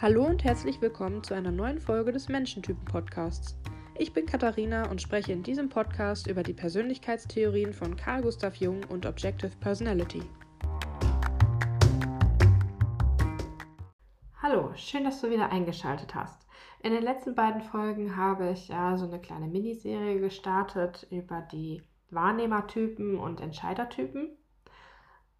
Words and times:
Hallo 0.00 0.24
und 0.24 0.44
herzlich 0.44 0.80
willkommen 0.80 1.24
zu 1.24 1.34
einer 1.34 1.50
neuen 1.50 1.80
Folge 1.80 2.12
des 2.12 2.28
Menschentypen-Podcasts. 2.28 3.58
Ich 3.96 4.12
bin 4.12 4.26
Katharina 4.26 4.88
und 4.88 5.02
spreche 5.02 5.32
in 5.32 5.42
diesem 5.42 5.68
Podcast 5.68 6.28
über 6.28 6.44
die 6.44 6.52
Persönlichkeitstheorien 6.52 7.72
von 7.72 7.96
Carl 7.96 8.22
Gustav 8.22 8.54
Jung 8.54 8.84
und 8.90 9.06
Objective 9.06 9.50
Personality. 9.58 10.22
Hallo, 14.40 14.70
schön, 14.76 15.02
dass 15.02 15.20
du 15.20 15.30
wieder 15.30 15.50
eingeschaltet 15.50 16.14
hast. 16.14 16.46
In 16.80 16.92
den 16.92 17.02
letzten 17.02 17.34
beiden 17.34 17.62
Folgen 17.62 18.16
habe 18.16 18.52
ich 18.52 18.68
ja 18.68 18.96
so 18.96 19.06
eine 19.06 19.20
kleine 19.20 19.48
Miniserie 19.48 20.20
gestartet 20.20 21.08
über 21.10 21.40
die 21.40 21.82
Wahrnehmertypen 22.10 23.18
und 23.18 23.40
Entscheidertypen. 23.40 24.38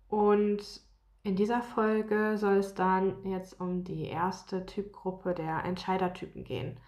Und 0.09 0.88
in 1.29 1.37
dieser 1.37 1.61
Folge 1.61 2.39
soll 2.39 2.57
es 2.57 2.75
dann 2.75 3.23
jetzt 3.27 3.61
um 3.61 3.85
die 3.85 4.07
erste 4.07 4.65
Typgruppe 4.65 5.35
der 5.35 5.63
Entscheidertypen 5.63 6.43
gehen. 6.43 6.81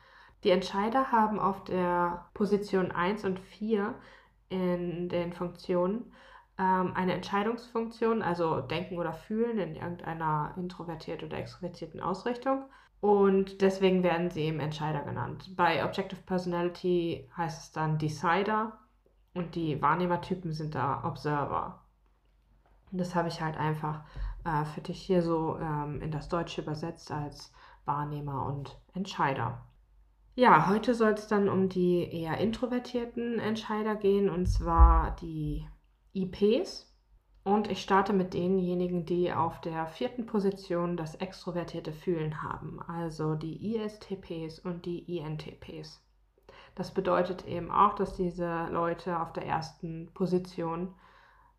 Die 0.44 0.50
Entscheider 0.50 1.12
haben 1.12 1.38
auf 1.38 1.62
der 1.64 2.30
Position 2.32 2.90
1 2.90 3.26
und 3.26 3.38
4 3.38 3.94
in 4.48 5.10
den 5.10 5.34
Funktionen 5.34 6.10
ähm, 6.58 6.92
eine 6.94 7.12
Entscheidungsfunktion, 7.12 8.22
also 8.22 8.62
denken 8.62 8.98
oder 8.98 9.12
fühlen 9.12 9.58
in 9.58 9.76
irgendeiner 9.76 10.54
introvertierten 10.56 11.28
oder 11.28 11.36
extrovertierten 11.36 12.00
Ausrichtung. 12.00 12.64
Und 13.02 13.60
deswegen 13.60 14.02
werden 14.02 14.30
sie 14.30 14.44
eben 14.44 14.60
Entscheider 14.60 15.02
genannt. 15.02 15.54
Bei 15.54 15.84
Objective 15.84 16.22
Personality 16.22 17.28
heißt 17.36 17.62
es 17.62 17.72
dann 17.72 17.98
Decider 17.98 18.78
und 19.34 19.54
die 19.54 19.82
Wahrnehmertypen 19.82 20.54
sind 20.54 20.74
da 20.74 21.04
Observer. 21.04 21.82
Und 22.90 22.98
das 22.98 23.14
habe 23.14 23.28
ich 23.28 23.40
halt 23.40 23.56
einfach 23.56 24.02
äh, 24.44 24.64
für 24.64 24.80
dich 24.80 25.00
hier 25.00 25.22
so 25.22 25.58
ähm, 25.58 26.00
in 26.00 26.10
das 26.10 26.28
Deutsche 26.28 26.62
übersetzt 26.62 27.10
als 27.10 27.52
Wahrnehmer 27.84 28.46
und 28.46 28.78
Entscheider. 28.94 29.64
Ja, 30.34 30.68
heute 30.68 30.94
soll 30.94 31.12
es 31.12 31.26
dann 31.26 31.48
um 31.48 31.68
die 31.68 32.02
eher 32.02 32.38
introvertierten 32.38 33.38
Entscheider 33.38 33.96
gehen 33.96 34.30
und 34.30 34.46
zwar 34.46 35.16
die 35.16 35.66
IPs. 36.14 36.86
Und 37.42 37.70
ich 37.70 37.82
starte 37.82 38.12
mit 38.12 38.34
denjenigen, 38.34 39.06
die 39.06 39.32
auf 39.32 39.60
der 39.60 39.86
vierten 39.86 40.26
Position 40.26 40.96
das 40.96 41.14
extrovertierte 41.14 41.92
Fühlen 41.92 42.42
haben, 42.42 42.80
also 42.82 43.34
die 43.34 43.76
ISTPs 43.76 44.58
und 44.58 44.84
die 44.84 45.16
INTPs. 45.16 46.02
Das 46.74 46.92
bedeutet 46.92 47.46
eben 47.46 47.70
auch, 47.70 47.94
dass 47.94 48.14
diese 48.14 48.66
Leute 48.70 49.20
auf 49.20 49.32
der 49.32 49.46
ersten 49.46 50.10
Position 50.12 50.94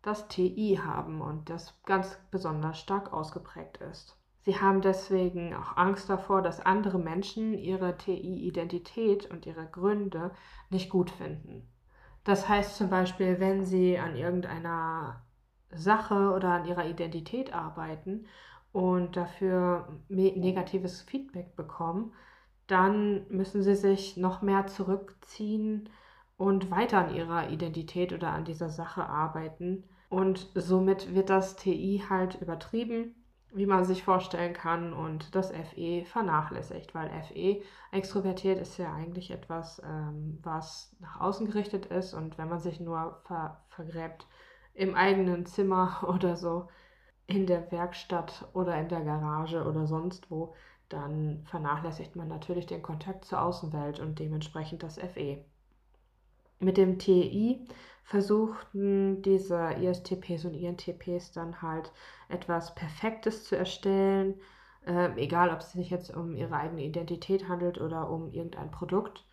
das 0.02 0.28
TI 0.28 0.80
haben 0.84 1.20
und 1.20 1.48
das 1.48 1.80
ganz 1.84 2.18
besonders 2.30 2.78
stark 2.78 3.12
ausgeprägt 3.12 3.78
ist. 3.78 4.18
Sie 4.44 4.60
haben 4.60 4.80
deswegen 4.80 5.54
auch 5.54 5.76
Angst 5.76 6.10
davor, 6.10 6.42
dass 6.42 6.60
andere 6.60 6.98
Menschen 6.98 7.54
ihre 7.54 7.96
TI-Identität 7.96 9.30
und 9.30 9.46
ihre 9.46 9.66
Gründe 9.66 10.32
nicht 10.68 10.90
gut 10.90 11.10
finden. 11.10 11.68
Das 12.24 12.48
heißt 12.48 12.76
zum 12.76 12.90
Beispiel, 12.90 13.38
wenn 13.38 13.64
sie 13.64 13.98
an 13.98 14.16
irgendeiner 14.16 15.24
Sache 15.70 16.32
oder 16.32 16.50
an 16.50 16.66
ihrer 16.66 16.86
Identität 16.86 17.52
arbeiten 17.52 18.26
und 18.72 19.16
dafür 19.16 20.00
negatives 20.08 21.02
Feedback 21.02 21.54
bekommen, 21.54 22.12
dann 22.66 23.26
müssen 23.28 23.62
sie 23.62 23.76
sich 23.76 24.16
noch 24.16 24.42
mehr 24.42 24.66
zurückziehen 24.66 25.88
und 26.42 26.72
weiter 26.72 26.98
an 26.98 27.14
ihrer 27.14 27.50
Identität 27.50 28.12
oder 28.12 28.32
an 28.32 28.44
dieser 28.44 28.68
Sache 28.68 29.08
arbeiten. 29.08 29.84
Und 30.08 30.48
somit 30.56 31.14
wird 31.14 31.30
das 31.30 31.54
TI 31.54 32.02
halt 32.10 32.34
übertrieben, 32.40 33.14
wie 33.52 33.66
man 33.66 33.84
sich 33.84 34.02
vorstellen 34.02 34.52
kann, 34.52 34.92
und 34.92 35.36
das 35.36 35.52
FE 35.52 36.04
vernachlässigt, 36.04 36.96
weil 36.96 37.10
FE 37.22 37.62
extrovertiert 37.92 38.60
ist 38.60 38.76
ja 38.76 38.92
eigentlich 38.92 39.30
etwas, 39.30 39.80
ähm, 39.84 40.40
was 40.42 40.96
nach 40.98 41.20
außen 41.20 41.46
gerichtet 41.46 41.86
ist. 41.86 42.12
Und 42.12 42.38
wenn 42.38 42.48
man 42.48 42.58
sich 42.58 42.80
nur 42.80 43.20
ver 43.24 43.62
vergräbt 43.68 44.26
im 44.74 44.96
eigenen 44.96 45.46
Zimmer 45.46 46.02
oder 46.12 46.36
so, 46.36 46.68
in 47.28 47.46
der 47.46 47.70
Werkstatt 47.70 48.48
oder 48.52 48.76
in 48.80 48.88
der 48.88 49.02
Garage 49.02 49.64
oder 49.64 49.86
sonst 49.86 50.28
wo, 50.28 50.54
dann 50.88 51.44
vernachlässigt 51.44 52.16
man 52.16 52.26
natürlich 52.26 52.66
den 52.66 52.82
Kontakt 52.82 53.26
zur 53.26 53.42
Außenwelt 53.42 54.00
und 54.00 54.18
dementsprechend 54.18 54.82
das 54.82 54.98
FE. 54.98 55.44
Mit 56.62 56.76
dem 56.76 57.00
TI 57.00 57.66
versuchten 58.04 59.20
diese 59.22 59.72
ISTPs 59.72 60.44
und 60.44 60.54
INTPs 60.54 61.32
dann 61.32 61.60
halt 61.60 61.90
etwas 62.28 62.76
Perfektes 62.76 63.42
zu 63.42 63.56
erstellen, 63.56 64.40
äh, 64.86 65.10
egal 65.16 65.50
ob 65.50 65.58
es 65.58 65.72
sich 65.72 65.90
jetzt 65.90 66.14
um 66.14 66.36
ihre 66.36 66.54
eigene 66.54 66.84
Identität 66.84 67.48
handelt 67.48 67.80
oder 67.80 68.08
um 68.08 68.30
irgendein 68.32 68.70
Produkt. 68.70 69.24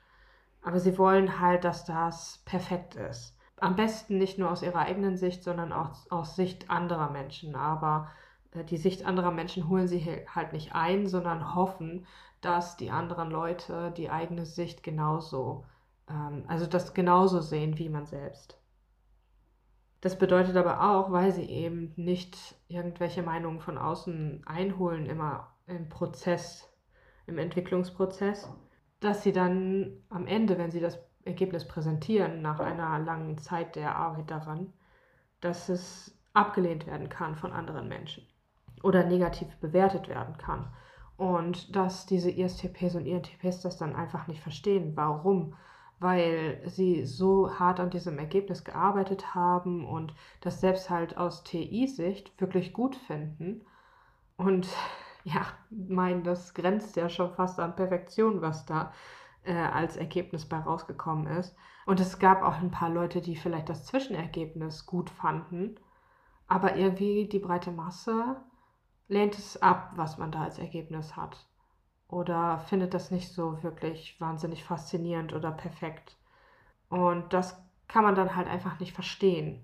Aber 0.64 0.80
sie 0.80 0.98
wollen 0.98 1.40
halt, 1.40 1.66
dass 1.66 1.86
das 1.86 2.42
perfekt 2.46 2.96
ist. 2.96 3.38
Am 3.58 3.76
besten 3.76 4.18
nicht 4.18 4.40
nur 4.40 4.50
aus 4.50 4.64
ihrer 4.64 4.80
eigenen 4.80 5.16
Sicht, 5.16 5.44
sondern 5.44 5.72
auch 5.72 5.92
aus 6.10 6.36
Sicht 6.36 6.72
anderer 6.72 7.12
Menschen. 7.12 7.56
Aber 7.56 8.10
äh, 8.54 8.64
die 8.64 8.78
Sicht 8.78 9.06
anderer 9.06 9.32
Menschen 9.32 9.70
holen 9.70 9.88
sie 9.88 10.26
halt 10.34 10.52
nicht 10.52 10.74
ein, 10.74 11.06
sondern 11.06 11.54
hoffen, 11.54 12.08
dass 12.42 12.76
die 12.76 12.90
anderen 12.90 13.30
Leute 13.30 13.92
die 13.96 14.10
eigene 14.10 14.48
Sicht 14.48 14.82
genauso, 14.82 15.64
ähm, 15.64 15.76
also 16.48 16.66
das 16.66 16.94
genauso 16.94 17.40
sehen 17.40 17.78
wie 17.78 17.90
man 17.90 18.06
selbst. 18.06 18.60
Das 20.02 20.18
bedeutet 20.18 20.56
aber 20.56 20.82
auch, 20.92 21.12
weil 21.12 21.32
sie 21.32 21.46
eben 21.46 21.94
nicht 21.98 22.38
irgendwelche 22.68 23.22
Meinungen 23.22 23.60
von 23.60 23.78
außen 23.78 24.44
einholen, 24.46 25.06
immer 25.06 25.54
im 25.68 25.90
Prozess, 25.90 26.72
im 27.28 27.38
Entwicklungsprozess, 27.38 28.50
dass 29.02 29.24
sie 29.24 29.34
dann 29.34 30.02
am 30.10 30.26
Ende, 30.26 30.58
wenn 30.58 30.72
sie 30.72 30.80
das 30.80 31.00
Ergebnis 31.26 31.68
präsentieren, 31.68 32.42
nach 32.42 32.60
einer 32.60 32.98
langen 33.00 33.38
Zeit 33.38 33.76
der 33.76 33.96
Arbeit 33.96 34.32
daran, 34.32 34.74
dass 35.42 35.70
es 35.70 36.18
abgelehnt 36.34 36.88
werden 36.88 37.10
kann 37.10 37.36
von 37.36 37.52
anderen 37.52 37.88
Menschen 37.88 38.26
oder 38.82 39.04
negativ 39.06 39.54
bewertet 39.58 40.08
werden 40.08 40.38
kann. 40.38 40.72
Und 41.18 41.76
dass 41.76 42.06
diese 42.06 42.32
ISTPs 42.32 42.96
und 42.96 43.06
INTPs 43.06 43.62
das 43.62 43.78
dann 43.78 43.96
einfach 43.96 44.28
nicht 44.28 44.42
verstehen, 44.42 44.96
warum. 44.96 45.56
Weil 46.00 46.62
sie 46.66 47.06
so 47.06 47.60
hart 47.60 47.80
an 47.80 47.90
diesem 47.90 48.18
Ergebnis 48.18 48.64
gearbeitet 48.64 49.36
haben 49.36 49.86
und 49.86 50.14
das 50.42 50.62
selbst 50.62 50.90
halt 50.90 51.18
aus 51.18 51.44
TI-Sicht 51.44 52.40
wirklich 52.40 52.74
gut 52.74 52.96
finden. 52.96 53.66
Und 54.38 54.68
ja, 55.24 55.42
meinen, 55.70 56.24
das 56.24 56.54
grenzt 56.54 56.96
ja 56.96 57.10
schon 57.10 57.34
fast 57.34 57.60
an 57.60 57.76
Perfektion, 57.76 58.42
was 58.42 58.66
da 58.66 58.94
äh, 59.44 59.54
als 59.54 59.98
Ergebnis 59.98 60.48
bei 60.48 60.60
rausgekommen 60.60 61.28
ist. 61.28 61.56
Und 61.86 62.00
es 62.00 62.20
gab 62.20 62.44
auch 62.44 62.56
ein 62.62 62.72
paar 62.72 62.90
Leute, 62.90 63.20
die 63.20 63.36
vielleicht 63.36 63.70
das 63.70 63.86
Zwischenergebnis 63.86 64.86
gut 64.86 65.10
fanden, 65.10 65.80
aber 66.48 66.76
irgendwie 66.76 67.28
die 67.28 67.40
breite 67.40 67.72
Masse 67.72 68.38
lehnt 69.08 69.38
es 69.38 69.62
ab, 69.62 69.94
was 69.96 70.18
man 70.18 70.32
da 70.32 70.44
als 70.44 70.60
Ergebnis 70.60 71.16
hat. 71.16 71.49
Oder 72.10 72.60
findet 72.60 72.94
das 72.94 73.12
nicht 73.12 73.32
so 73.32 73.62
wirklich 73.64 74.20
wahnsinnig 74.20 74.64
faszinierend 74.64 75.34
oder 75.34 75.52
perfekt. 75.52 76.18
Und 76.90 77.32
das 77.34 77.62
kann 77.88 78.04
man 78.04 78.16
dann 78.16 78.36
halt 78.36 78.48
einfach 78.48 78.80
nicht 78.80 78.94
verstehen 78.94 79.64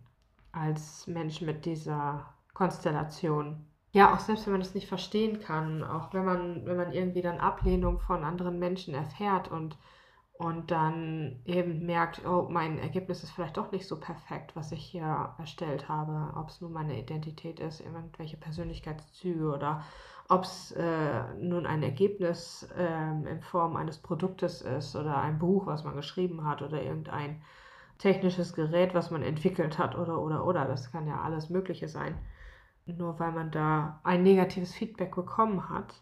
als 0.52 1.08
Mensch 1.08 1.42
mit 1.42 1.66
dieser 1.66 2.34
Konstellation. 2.54 3.66
Ja, 3.92 4.14
auch 4.14 4.20
selbst 4.20 4.46
wenn 4.46 4.54
man 4.54 4.62
das 4.62 4.76
nicht 4.76 4.88
verstehen 4.88 5.40
kann, 5.40 5.84
auch 5.84 6.14
wenn 6.14 6.26
man, 6.26 6.66
wenn 6.66 6.78
man 6.78 6.92
irgendwie 6.92 7.22
dann 7.22 7.40
Ablehnung 7.40 8.00
von 8.00 8.24
anderen 8.24 8.60
Menschen 8.60 8.94
erfährt 8.94 9.50
und 9.50 9.78
und 10.38 10.70
dann 10.70 11.40
eben 11.46 11.86
merkt, 11.86 12.26
oh, 12.26 12.48
mein 12.50 12.78
Ergebnis 12.78 13.24
ist 13.24 13.32
vielleicht 13.32 13.56
doch 13.56 13.72
nicht 13.72 13.88
so 13.88 14.00
perfekt, 14.00 14.56
was 14.56 14.72
ich 14.74 14.84
hier 14.84 15.34
erstellt 15.38 15.88
habe, 15.88 16.38
ob 16.38 16.50
es 16.50 16.60
nun 16.60 16.74
meine 16.74 17.00
Identität 17.00 17.60
ist, 17.62 17.80
irgendwelche 17.80 18.36
Persönlichkeitszüge 18.36 19.54
oder 19.54 19.84
ob 20.28 20.44
es 20.44 20.72
äh, 20.72 21.24
nun 21.40 21.66
ein 21.66 21.84
Ergebnis 21.84 22.68
äh, 22.78 23.12
in 23.30 23.42
Form 23.42 23.78
eines 23.78 23.98
Produktes 23.98 24.62
ist 24.62 24.96
oder 24.96 25.18
ein 25.18 25.40
Buch, 25.40 25.68
was 25.68 25.84
man 25.86 25.96
geschrieben 25.96 26.46
hat 26.46 26.62
oder 26.62 26.82
irgendein 26.82 27.42
technisches 27.98 28.54
Gerät, 28.54 28.94
was 28.94 29.12
man 29.12 29.22
entwickelt 29.24 29.78
hat 29.78 29.96
oder 29.98 30.22
oder 30.22 30.46
oder, 30.46 30.66
das 30.66 30.92
kann 30.92 31.08
ja 31.08 31.22
alles 31.22 31.50
Mögliche 31.50 31.88
sein. 31.88 32.18
Nur 32.86 33.20
weil 33.20 33.32
man 33.32 33.52
da 33.52 34.02
ein 34.04 34.24
negatives 34.24 34.74
Feedback 34.74 35.16
bekommen 35.16 35.70
hat, 35.70 36.02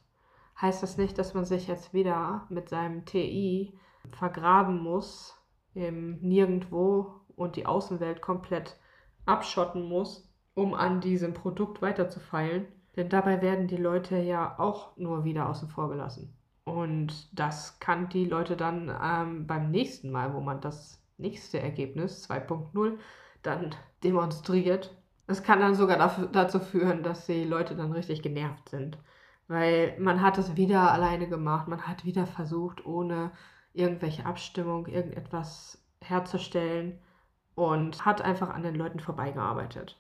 heißt 0.60 0.82
das 0.82 0.98
nicht, 0.98 1.18
dass 1.20 1.34
man 1.36 1.46
sich 1.46 1.68
jetzt 1.68 1.94
wieder 1.94 2.48
mit 2.50 2.70
seinem 2.70 3.06
TI 3.06 3.78
vergraben 4.12 4.82
muss 4.82 5.38
im 5.74 6.20
Nirgendwo 6.22 7.22
und 7.36 7.56
die 7.56 7.66
Außenwelt 7.66 8.22
komplett 8.22 8.78
abschotten 9.26 9.84
muss, 9.84 10.30
um 10.54 10.74
an 10.74 11.02
diesem 11.02 11.34
Produkt 11.34 11.82
weiterzufeilen. 11.82 12.68
Denn 12.96 13.10
dabei 13.10 13.42
werden 13.42 13.68
die 13.68 13.78
Leute 13.78 14.18
ja 14.18 14.60
auch 14.60 14.96
nur 14.98 15.24
wieder 15.24 15.50
außen 15.50 15.70
vor 15.70 15.90
gelassen. 15.90 16.38
Und 16.64 17.28
das 17.38 17.80
kann 17.80 18.10
die 18.10 18.26
Leute 18.26 18.56
dann 18.56 18.92
ähm, 19.02 19.48
beim 19.48 19.72
nächsten 19.72 20.12
Mal, 20.12 20.34
wo 20.34 20.40
man 20.40 20.62
das 20.62 21.02
nächste 21.18 21.60
Ergebnis 21.60 22.30
2.0 22.30 22.98
dann 23.42 23.72
demonstriert. 24.04 24.96
Es 25.28 25.44
kann 25.44 25.60
dann 25.60 25.76
sogar 25.76 25.98
dazu 26.32 26.60
führen, 26.60 27.04
dass 27.04 27.26
die 27.26 27.44
Leute 27.44 27.76
dann 27.76 27.92
richtig 27.92 28.22
genervt 28.22 28.70
sind, 28.70 28.98
weil 29.48 29.98
man 30.00 30.22
hat 30.22 30.38
es 30.38 30.56
wieder 30.56 30.92
alleine 30.92 31.28
gemacht, 31.28 31.68
man 31.68 31.88
hat 31.88 32.06
wieder 32.06 32.28
versucht, 32.28 32.86
ohne 32.86 33.32
irgendwelche 33.74 34.26
Abstimmung 34.26 34.88
irgendetwas 34.88 35.84
herzustellen 36.02 37.00
und 37.56 38.06
hat 38.06 38.22
einfach 38.22 38.50
an 38.50 38.64
den 38.64 38.76
Leuten 38.76 39.00
vorbeigearbeitet. 39.00 40.00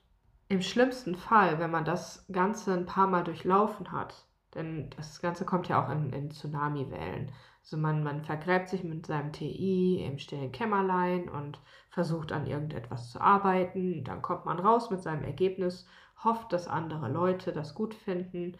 Im 0.49 0.61
schlimmsten 0.61 1.15
Fall, 1.15 1.59
wenn 1.59 1.71
man 1.71 1.85
das 1.85 2.25
Ganze 2.31 2.73
ein 2.73 2.85
paar 2.85 3.07
Mal 3.07 3.23
durchlaufen 3.23 3.91
hat, 3.91 4.27
denn 4.53 4.89
das 4.97 5.19
Ganze 5.21 5.45
kommt 5.45 5.67
ja 5.67 5.83
auch 5.83 5.89
in, 5.89 6.11
in 6.11 6.31
Tsunami-Wellen. 6.31 7.31
Also 7.61 7.77
man, 7.77 8.03
man 8.03 8.23
vergräbt 8.23 8.69
sich 8.69 8.83
mit 8.83 9.05
seinem 9.05 9.31
TI 9.31 10.03
im 10.05 10.19
stillen 10.19 10.51
Kämmerlein 10.51 11.29
und 11.29 11.59
versucht 11.89 12.31
an 12.31 12.45
irgendetwas 12.45 13.11
zu 13.11 13.21
arbeiten. 13.21 14.03
Dann 14.03 14.21
kommt 14.21 14.45
man 14.45 14.59
raus 14.59 14.91
mit 14.91 15.01
seinem 15.01 15.23
Ergebnis, 15.23 15.87
hofft, 16.23 16.51
dass 16.51 16.67
andere 16.67 17.09
Leute 17.09 17.53
das 17.53 17.73
gut 17.73 17.93
finden. 17.93 18.57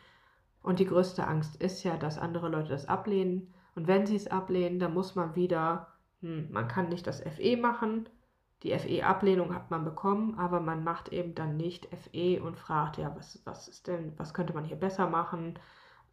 Und 0.61 0.79
die 0.79 0.85
größte 0.85 1.27
Angst 1.27 1.61
ist 1.61 1.83
ja, 1.83 1.97
dass 1.97 2.17
andere 2.17 2.47
Leute 2.47 2.69
das 2.69 2.87
ablehnen. 2.87 3.53
Und 3.75 3.87
wenn 3.87 4.05
sie 4.05 4.15
es 4.15 4.27
ablehnen, 4.27 4.79
dann 4.79 4.93
muss 4.93 5.15
man 5.15 5.35
wieder, 5.35 5.87
hm, 6.21 6.51
man 6.51 6.67
kann 6.67 6.89
nicht 6.89 7.07
das 7.07 7.21
FE 7.21 7.57
machen, 7.57 8.07
die 8.63 8.71
FE-Ablehnung 8.71 9.53
hat 9.53 9.71
man 9.71 9.83
bekommen, 9.83 10.39
aber 10.39 10.61
man 10.61 10.83
macht 10.85 11.09
eben 11.09 11.35
dann 11.35 11.57
nicht 11.57 11.87
FE 11.93 12.41
und 12.41 12.57
fragt, 12.57 12.97
ja, 12.97 13.13
was, 13.15 13.41
was 13.45 13.67
ist 13.67 13.87
denn, 13.87 14.13
was 14.17 14.33
könnte 14.33 14.53
man 14.53 14.63
hier 14.63 14.77
besser 14.77 15.09
machen, 15.09 15.59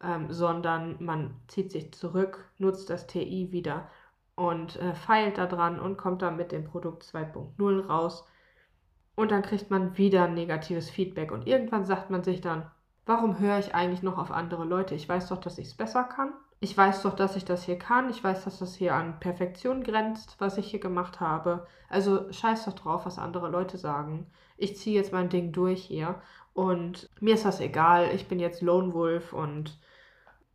ähm, 0.03 0.31
sondern 0.33 0.97
man 0.99 1.33
zieht 1.47 1.71
sich 1.71 1.93
zurück, 1.93 2.49
nutzt 2.57 2.89
das 2.89 3.07
TI 3.07 3.51
wieder 3.51 3.89
und 4.35 4.75
äh, 4.81 4.93
feilt 4.93 5.37
daran 5.37 5.79
und 5.79 5.97
kommt 5.97 6.21
dann 6.21 6.35
mit 6.35 6.51
dem 6.51 6.65
Produkt 6.65 7.03
2.0 7.03 7.87
raus. 7.87 8.25
Und 9.15 9.31
dann 9.31 9.43
kriegt 9.43 9.69
man 9.69 9.97
wieder 9.97 10.27
negatives 10.27 10.89
Feedback 10.89 11.31
und 11.31 11.47
irgendwann 11.47 11.85
sagt 11.85 12.09
man 12.09 12.23
sich 12.23 12.41
dann, 12.41 12.69
warum 13.05 13.39
höre 13.39 13.59
ich 13.59 13.75
eigentlich 13.75 14.03
noch 14.03 14.17
auf 14.17 14.31
andere 14.31 14.65
Leute? 14.65 14.95
Ich 14.95 15.07
weiß 15.07 15.29
doch, 15.29 15.37
dass 15.37 15.57
ich 15.57 15.67
es 15.67 15.77
besser 15.77 16.03
kann 16.03 16.33
ich 16.63 16.77
weiß 16.77 17.01
doch, 17.01 17.15
dass 17.15 17.35
ich 17.35 17.43
das 17.43 17.63
hier 17.63 17.79
kann. 17.79 18.11
Ich 18.11 18.23
weiß, 18.23 18.43
dass 18.43 18.59
das 18.59 18.75
hier 18.75 18.93
an 18.93 19.19
Perfektion 19.19 19.83
grenzt, 19.83 20.35
was 20.37 20.59
ich 20.59 20.67
hier 20.69 20.79
gemacht 20.79 21.19
habe. 21.19 21.65
Also 21.89 22.31
scheiß 22.31 22.65
doch 22.65 22.73
drauf, 22.73 23.07
was 23.07 23.17
andere 23.17 23.49
Leute 23.49 23.79
sagen. 23.79 24.27
Ich 24.57 24.77
ziehe 24.77 24.95
jetzt 24.95 25.11
mein 25.11 25.29
Ding 25.29 25.51
durch 25.53 25.83
hier 25.83 26.21
und 26.53 27.09
mir 27.19 27.33
ist 27.33 27.45
das 27.45 27.61
egal. 27.61 28.11
Ich 28.13 28.27
bin 28.27 28.39
jetzt 28.39 28.61
Lone 28.61 28.93
Wolf 28.93 29.33
und 29.33 29.79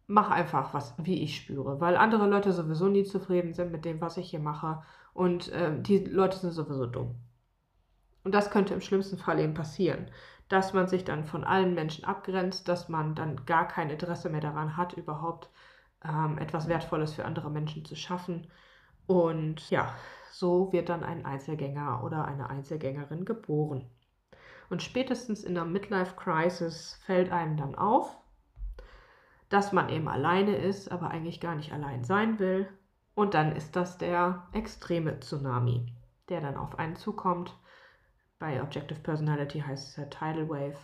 mache 0.06 0.32
einfach 0.32 0.73
was, 0.75 0.94
wie 0.99 1.25
ich 1.25 1.37
spüre, 1.37 1.81
weil 1.81 1.97
andere 1.97 2.29
Leute 2.29 2.53
sowieso 2.53 2.87
nie 2.87 3.03
zufrieden 3.03 3.53
sind 3.53 3.73
mit 3.73 3.85
dem, 3.85 4.00
was 4.00 4.17
ich 4.17 4.31
hier 4.31 4.38
mache 4.38 4.85
und 5.12 5.49
äh, 5.49 5.73
die 5.82 5.99
Leute 6.05 6.37
sind 6.38 6.53
sowieso 6.53 6.87
dumm. 6.87 7.17
Und 8.23 8.32
das 8.32 8.53
könnte 8.53 8.75
im 8.75 8.81
schlimmsten 8.81 9.19
Fall 9.19 9.41
eben 9.41 9.55
passieren, 9.55 10.08
dass 10.49 10.73
man 10.73 10.87
sich 10.87 11.05
dann 11.05 11.25
von 11.25 11.43
allen 11.43 11.75
Menschen 11.75 12.05
abgrenzt, 12.05 12.69
dass 12.69 12.88
man 12.88 13.17
dann 13.17 13.44
gar 13.44 13.67
kein 13.67 13.91
Interesse 13.91 14.31
mehr 14.31 14.41
daran 14.41 14.76
hat, 14.76 14.93
überhaupt 14.93 15.50
ähm, 16.04 16.38
etwas 16.38 16.69
Wertvolles 16.69 17.14
für 17.14 17.25
andere 17.25 17.50
Menschen 17.50 17.84
zu 17.84 17.96
schaffen. 17.96 18.46
Und 19.06 19.70
ja, 19.70 19.94
so 20.32 20.72
wird 20.72 20.88
dann 20.88 21.04
ein 21.04 21.25
Einzelgänger 21.25 22.02
oder 22.04 22.25
eine 22.25 22.50
Einzelgängerin 22.50 23.25
geboren. 23.25 23.88
Und 24.69 24.82
spätestens 24.82 25.44
in 25.44 25.54
der 25.54 25.64
Midlife 25.64 26.16
Crisis 26.16 27.00
fällt 27.04 27.31
einem 27.31 27.56
dann 27.56 27.75
auf, 27.75 28.16
dass 29.48 29.72
man 29.72 29.88
eben 29.88 30.08
alleine 30.08 30.56
ist, 30.56 30.90
aber 30.90 31.10
eigentlich 31.10 31.40
gar 31.40 31.54
nicht 31.54 31.72
allein 31.72 32.04
sein 32.04 32.38
will. 32.38 32.69
Und 33.14 33.34
dann 33.34 33.54
ist 33.54 33.76
das 33.76 33.96
der 33.96 34.46
extreme 34.52 35.20
Tsunami, 35.20 35.93
der 36.28 36.40
dann 36.40 36.56
auf 36.56 36.78
einen 36.78 36.96
zukommt. 36.96 37.56
Bei 38.38 38.62
Objective 38.62 39.00
Personality 39.00 39.60
heißt 39.60 39.88
es 39.88 39.96
ja 39.96 40.04
Tidal 40.06 40.48
Wave. 40.48 40.78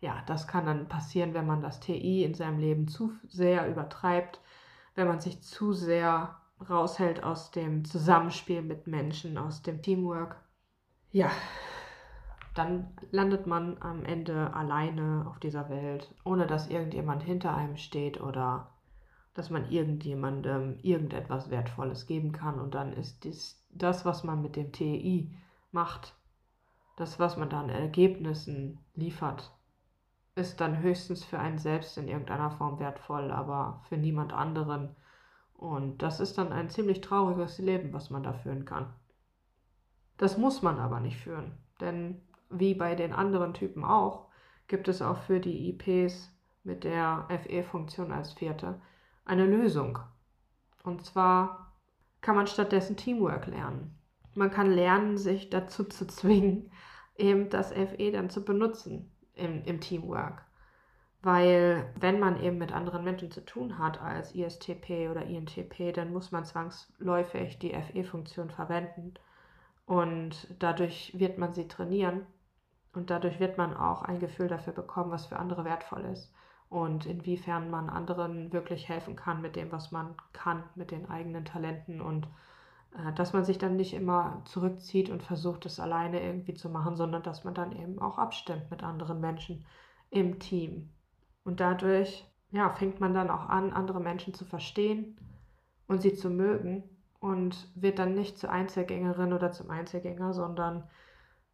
Ja, 0.00 0.22
das 0.26 0.48
kann 0.48 0.66
dann 0.66 0.88
passieren, 0.88 1.34
wenn 1.34 1.46
man 1.46 1.60
das 1.60 1.80
TI 1.80 2.24
in 2.24 2.34
seinem 2.34 2.58
Leben 2.58 2.88
zu 2.88 3.12
sehr 3.26 3.68
übertreibt, 3.68 4.40
wenn 4.98 5.06
man 5.06 5.20
sich 5.20 5.40
zu 5.42 5.72
sehr 5.72 6.36
raushält 6.68 7.22
aus 7.22 7.52
dem 7.52 7.84
Zusammenspiel 7.84 8.62
mit 8.62 8.88
Menschen, 8.88 9.38
aus 9.38 9.62
dem 9.62 9.80
Teamwork. 9.80 10.42
Ja, 11.12 11.30
dann 12.56 12.88
landet 13.12 13.46
man 13.46 13.80
am 13.80 14.04
Ende 14.04 14.52
alleine 14.54 15.24
auf 15.28 15.38
dieser 15.38 15.68
Welt, 15.68 16.12
ohne 16.24 16.48
dass 16.48 16.68
irgendjemand 16.68 17.22
hinter 17.22 17.54
einem 17.54 17.76
steht 17.76 18.20
oder 18.20 18.74
dass 19.34 19.50
man 19.50 19.70
irgendjemandem 19.70 20.80
irgendetwas 20.82 21.48
Wertvolles 21.48 22.08
geben 22.08 22.32
kann. 22.32 22.58
Und 22.58 22.74
dann 22.74 22.92
ist 22.92 23.22
dies, 23.22 23.64
das, 23.70 24.04
was 24.04 24.24
man 24.24 24.42
mit 24.42 24.56
dem 24.56 24.72
TI 24.72 25.32
macht, 25.70 26.16
das, 26.96 27.20
was 27.20 27.36
man 27.36 27.48
da 27.48 27.60
an 27.60 27.68
Ergebnissen 27.68 28.80
liefert, 28.96 29.56
ist 30.38 30.60
dann 30.60 30.80
höchstens 30.80 31.24
für 31.24 31.38
einen 31.38 31.58
selbst 31.58 31.98
in 31.98 32.08
irgendeiner 32.08 32.50
Form 32.50 32.78
wertvoll, 32.78 33.30
aber 33.30 33.82
für 33.88 33.96
niemand 33.96 34.32
anderen. 34.32 34.96
Und 35.54 35.98
das 36.02 36.20
ist 36.20 36.38
dann 36.38 36.52
ein 36.52 36.70
ziemlich 36.70 37.00
trauriges 37.00 37.58
Leben, 37.58 37.92
was 37.92 38.10
man 38.10 38.22
da 38.22 38.32
führen 38.32 38.64
kann. 38.64 38.86
Das 40.16 40.38
muss 40.38 40.62
man 40.62 40.78
aber 40.78 41.00
nicht 41.00 41.18
führen, 41.18 41.52
denn 41.80 42.22
wie 42.50 42.74
bei 42.74 42.94
den 42.94 43.12
anderen 43.12 43.52
Typen 43.52 43.84
auch, 43.84 44.28
gibt 44.68 44.88
es 44.88 45.02
auch 45.02 45.18
für 45.18 45.40
die 45.40 45.70
IPs 45.70 46.32
mit 46.64 46.84
der 46.84 47.26
FE-Funktion 47.28 48.12
als 48.12 48.32
vierte 48.32 48.80
eine 49.24 49.46
Lösung. 49.46 49.98
Und 50.82 51.04
zwar 51.04 51.72
kann 52.20 52.36
man 52.36 52.46
stattdessen 52.46 52.96
Teamwork 52.96 53.46
lernen. 53.46 53.98
Man 54.34 54.50
kann 54.50 54.70
lernen, 54.70 55.18
sich 55.18 55.50
dazu 55.50 55.84
zu 55.84 56.06
zwingen, 56.08 56.70
eben 57.16 57.50
das 57.50 57.72
FE 57.72 58.12
dann 58.12 58.30
zu 58.30 58.44
benutzen 58.44 59.10
im, 59.38 59.64
im 59.64 59.80
Teamwork. 59.80 60.42
Weil 61.22 61.92
wenn 61.98 62.20
man 62.20 62.40
eben 62.40 62.58
mit 62.58 62.72
anderen 62.72 63.02
Menschen 63.02 63.30
zu 63.30 63.44
tun 63.44 63.78
hat 63.78 64.00
als 64.00 64.34
ISTP 64.34 65.08
oder 65.10 65.24
INTP, 65.24 65.92
dann 65.92 66.12
muss 66.12 66.30
man 66.30 66.44
zwangsläufig 66.44 67.58
die 67.58 67.74
FE-Funktion 67.74 68.50
verwenden. 68.50 69.14
Und 69.84 70.54
dadurch 70.60 71.18
wird 71.18 71.38
man 71.38 71.54
sie 71.54 71.66
trainieren. 71.66 72.26
Und 72.94 73.10
dadurch 73.10 73.40
wird 73.40 73.58
man 73.58 73.76
auch 73.76 74.02
ein 74.02 74.20
Gefühl 74.20 74.48
dafür 74.48 74.72
bekommen, 74.72 75.10
was 75.10 75.26
für 75.26 75.38
andere 75.38 75.64
wertvoll 75.64 76.04
ist. 76.04 76.32
Und 76.68 77.06
inwiefern 77.06 77.70
man 77.70 77.90
anderen 77.90 78.52
wirklich 78.52 78.88
helfen 78.88 79.16
kann 79.16 79.40
mit 79.40 79.56
dem, 79.56 79.72
was 79.72 79.90
man 79.90 80.14
kann, 80.32 80.62
mit 80.76 80.90
den 80.90 81.10
eigenen 81.10 81.44
Talenten. 81.44 82.00
Und 82.00 82.28
dass 83.14 83.32
man 83.32 83.44
sich 83.44 83.58
dann 83.58 83.76
nicht 83.76 83.94
immer 83.94 84.42
zurückzieht 84.44 85.10
und 85.10 85.22
versucht, 85.22 85.66
es 85.66 85.78
alleine 85.78 86.22
irgendwie 86.22 86.54
zu 86.54 86.68
machen, 86.70 86.96
sondern 86.96 87.22
dass 87.22 87.44
man 87.44 87.54
dann 87.54 87.72
eben 87.72 88.00
auch 88.00 88.18
abstimmt 88.18 88.70
mit 88.70 88.82
anderen 88.82 89.20
Menschen 89.20 89.64
im 90.10 90.38
Team. 90.38 90.90
Und 91.44 91.60
dadurch 91.60 92.26
ja, 92.50 92.70
fängt 92.70 93.00
man 93.00 93.14
dann 93.14 93.30
auch 93.30 93.48
an, 93.48 93.72
andere 93.72 94.00
Menschen 94.00 94.34
zu 94.34 94.44
verstehen 94.44 95.16
und 95.86 96.02
sie 96.02 96.14
zu 96.14 96.30
mögen 96.30 96.82
und 97.20 97.68
wird 97.74 97.98
dann 97.98 98.14
nicht 98.14 98.38
zur 98.38 98.50
Einzelgängerin 98.50 99.32
oder 99.32 99.52
zum 99.52 99.70
Einzelgänger, 99.70 100.32
sondern 100.32 100.88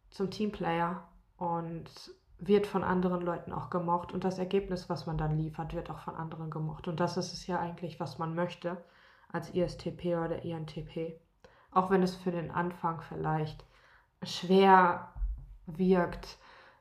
zum 0.09 0.29
Teamplayer 0.29 1.07
und 1.37 1.89
wird 2.37 2.67
von 2.67 2.83
anderen 2.83 3.21
Leuten 3.21 3.51
auch 3.51 3.69
gemocht 3.69 4.11
und 4.13 4.23
das 4.23 4.39
Ergebnis, 4.39 4.89
was 4.89 5.05
man 5.05 5.17
dann 5.17 5.37
liefert, 5.37 5.73
wird 5.73 5.89
auch 5.89 5.99
von 5.99 6.15
anderen 6.15 6.49
gemocht. 6.49 6.87
Und 6.87 6.99
das 6.99 7.17
ist 7.17 7.33
es 7.33 7.47
ja 7.47 7.59
eigentlich, 7.59 7.99
was 7.99 8.17
man 8.17 8.35
möchte 8.35 8.83
als 9.31 9.53
ISTP 9.53 10.15
oder 10.15 10.43
INTP. 10.43 11.19
Auch 11.75 11.91
wenn 11.91 12.03
es 12.03 12.15
für 12.15 12.31
den 12.31 12.51
Anfang 12.51 13.01
vielleicht 13.01 13.65
schwer 14.23 15.13
wirkt, 15.65 16.39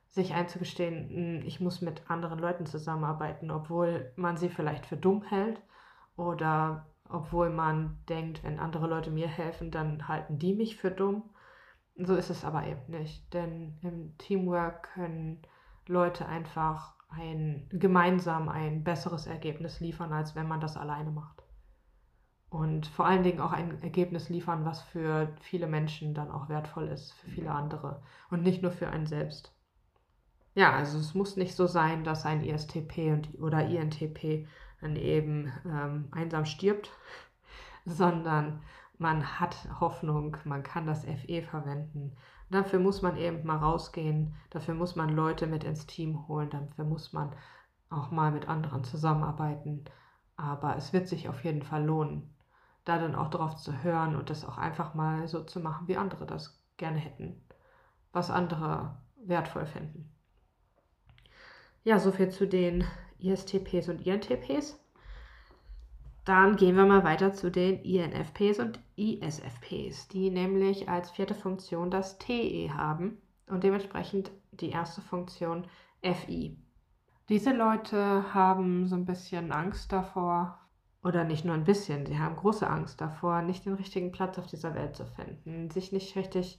sich 0.09 0.35
einzugestehen, 0.35 1.09
hm, 1.09 1.43
ich 1.45 1.59
muss 1.61 1.81
mit 1.81 2.09
anderen 2.09 2.39
Leuten 2.39 2.65
zusammenarbeiten, 2.65 3.51
obwohl 3.51 4.13
man 4.15 4.37
sie 4.37 4.49
vielleicht 4.49 4.87
für 4.87 4.97
dumm 4.97 5.25
hält 5.25 5.61
oder 6.17 6.87
obwohl 7.09 7.51
man 7.51 7.99
denkt, 8.09 8.45
wenn 8.45 8.61
andere 8.61 8.87
Leute 8.87 9.11
mir 9.11 9.27
helfen, 9.27 9.73
dann 9.73 10.07
halten 10.07 10.39
die 10.39 10.55
mich 10.55 10.77
für 10.77 10.93
dumm. 10.93 11.25
So 11.97 12.15
ist 12.15 12.31
es 12.31 12.45
aber 12.45 12.65
eben 12.65 12.87
nicht, 12.87 13.35
denn 13.35 13.77
im 13.83 14.17
Teamwork 14.19 14.95
können 14.95 15.43
Leute 15.89 16.27
einfach 16.27 16.95
ein 17.09 17.69
gemeinsam 17.73 18.49
ein 18.49 18.85
besseres 18.85 19.27
Ergebnis 19.27 19.81
liefern, 19.81 20.13
als 20.13 20.37
wenn 20.37 20.47
man 20.47 20.61
das 20.61 20.77
alleine 20.77 21.11
macht 21.11 21.44
und 22.55 22.87
vor 22.87 23.05
allen 23.05 23.25
Dingen 23.25 23.41
auch 23.41 23.51
ein 23.51 23.83
Ergebnis 23.83 24.29
liefern, 24.29 24.65
was 24.65 24.81
für 24.81 25.35
viele 25.41 25.67
Menschen 25.67 26.15
dann 26.15 26.31
auch 26.31 26.49
wertvoll 26.49 26.87
ist, 26.87 27.13
für 27.15 27.29
viele 27.31 27.51
andere 27.51 28.01
und 28.31 28.45
nicht 28.45 28.63
nur 28.63 28.71
für 28.71 28.89
einen 28.89 29.09
selbst. 29.09 29.53
Ja, 30.55 30.73
also 30.73 30.99
es 30.99 31.15
muss 31.15 31.37
nicht 31.37 31.57
so 31.57 31.67
sein, 31.67 32.05
dass 32.05 32.25
ein 32.25 32.45
ISTP 32.45 33.13
und, 33.13 33.41
oder 33.41 33.67
INTP 33.67 34.47
dann 34.81 34.95
eben 34.95 35.53
ähm, 35.67 36.07
einsam 36.13 36.45
stirbt, 36.45 36.93
sondern 37.87 38.63
man 38.99 39.41
hat 39.41 39.57
Hoffnung, 39.81 40.37
man 40.45 40.63
kann 40.63 40.87
das 40.87 41.05
FE 41.05 41.43
verwenden. 41.43 42.13
dafür 42.51 42.79
muss 42.79 43.03
man 43.03 43.17
eben 43.17 43.45
mal 43.45 43.57
rausgehen, 43.57 44.33
dafür 44.51 44.75
muss 44.75 44.95
man 44.95 45.09
Leute 45.09 45.49
mit 45.49 45.65
ins 45.65 45.89
Team 45.89 46.29
holen, 46.29 46.51
dafür 46.51 46.85
muss 46.85 47.13
man 47.13 47.33
auch 47.91 48.13
mal 48.13 48.31
mit 48.31 48.49
anderen 48.49 48.85
zusammenarbeiten. 48.85 49.87
Aber 50.37 50.77
es 50.77 50.93
wird 50.93 51.09
sich 51.09 51.29
auf 51.29 51.43
jeden 51.43 51.63
Fall 51.63 51.85
lohnen 51.85 52.34
da 52.85 52.99
dann 52.99 53.15
auch 53.15 53.31
drauf 53.31 53.57
zu 53.57 53.83
hören 53.83 54.15
und 54.17 54.31
das 54.31 54.45
auch 54.45 54.59
einfach 54.59 54.95
mal 54.95 55.27
so 55.27 55.43
zu 55.43 55.61
machen, 55.61 55.89
wie 55.89 55.97
andere 55.97 56.27
das 56.27 56.63
gerne 56.77 56.99
hätten, 56.99 57.41
was 58.13 58.31
andere 58.31 58.97
wertvoll 59.17 59.67
finden. 59.67 60.11
Ja, 61.83 61.99
soviel 61.99 62.31
zu 62.31 62.47
den 62.47 62.85
ISTPs 63.19 63.89
und 63.89 64.07
INTPs. 64.07 64.79
Dann 66.25 66.57
gehen 66.57 66.77
wir 66.77 66.87
mal 66.87 67.05
weiter 67.05 67.35
zu 67.35 67.51
den 67.51 67.83
INFPs 67.83 68.59
und 68.59 68.81
ISFPs, 68.97 70.09
die 70.09 70.31
nämlich 70.31 70.89
als 70.89 71.11
vierte 71.11 71.35
Funktion 71.35 71.91
das 71.91 72.19
TE 72.19 72.71
haben 72.73 73.19
und 73.47 73.63
dementsprechend 73.63 74.31
die 74.53 74.71
erste 74.71 75.03
Funktion 75.03 75.67
FI. 76.03 76.57
Diese 77.29 77.53
Leute 77.53 78.33
haben 78.33 78.87
so 78.87 78.97
ein 78.97 79.05
bisschen 79.05 79.53
Angst 79.53 79.93
davor, 79.93 80.59
oder 81.05 81.23
nicht 81.23 81.45
nur 81.45 81.55
ein 81.55 81.65
bisschen, 81.65 82.07
sie 82.07 82.19
haben 82.19 82.35
große 82.35 82.69
Angst 82.69 83.01
davor, 83.01 83.43
nicht 83.43 83.67
den 83.67 83.75
richtigen 83.75 84.11
Platz 84.11 84.39
auf 84.39 84.47
dieser 84.47 84.75
Welt 84.75 84.97
zu 84.97 85.05
finden, 85.05 85.71
sich 85.71 85.93
nicht 85.93 86.17
richtig 86.17 86.59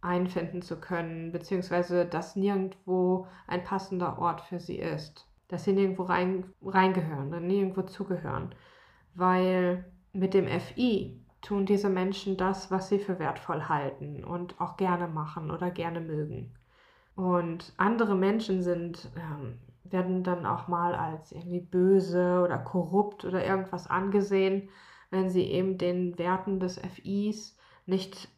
einfinden 0.00 0.62
zu 0.62 0.80
können, 0.80 1.32
beziehungsweise 1.32 2.06
dass 2.06 2.36
nirgendwo 2.36 3.26
ein 3.48 3.64
passender 3.64 4.18
Ort 4.18 4.40
für 4.42 4.60
sie 4.60 4.78
ist, 4.78 5.28
dass 5.48 5.64
sie 5.64 5.72
nirgendwo 5.72 6.04
rein, 6.04 6.44
reingehören, 6.62 7.30
nirgendwo 7.46 7.82
zugehören, 7.82 8.54
weil 9.14 9.84
mit 10.12 10.34
dem 10.34 10.46
FI 10.46 11.20
tun 11.42 11.66
diese 11.66 11.90
Menschen 11.90 12.36
das, 12.36 12.70
was 12.70 12.88
sie 12.88 12.98
für 12.98 13.18
wertvoll 13.18 13.64
halten 13.68 14.24
und 14.24 14.60
auch 14.60 14.76
gerne 14.76 15.08
machen 15.08 15.50
oder 15.50 15.70
gerne 15.70 16.00
mögen. 16.00 16.54
Und 17.16 17.72
andere 17.76 18.14
Menschen 18.14 18.62
sind, 18.62 19.10
ähm, 19.16 19.58
werden 19.92 20.22
dann 20.24 20.46
auch 20.46 20.68
mal 20.68 20.94
als 20.94 21.32
irgendwie 21.32 21.60
böse 21.60 22.42
oder 22.44 22.58
korrupt 22.58 23.24
oder 23.24 23.44
irgendwas 23.44 23.88
angesehen, 23.88 24.68
wenn 25.10 25.30
sie 25.30 25.44
eben 25.44 25.78
den 25.78 26.18
Werten 26.18 26.60
des 26.60 26.78
FIs 26.78 27.56
nicht 27.86 28.28